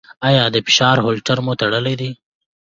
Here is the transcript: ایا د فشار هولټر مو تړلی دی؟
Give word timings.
ایا 0.27 0.43
د 0.51 0.55
فشار 0.65 0.97
هولټر 1.05 1.37
مو 1.45 1.53
تړلی 1.61 1.95
دی؟ 2.01 2.09